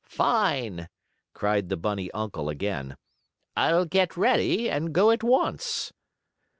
"Fine!" 0.09 0.89
cried 1.35 1.69
the 1.69 1.77
bunny 1.77 2.09
uncle 2.09 2.49
again. 2.49 2.97
"I'll 3.55 3.85
get 3.85 4.17
ready 4.17 4.67
and 4.67 4.93
go 4.93 5.11
at 5.11 5.21
once." 5.23 5.93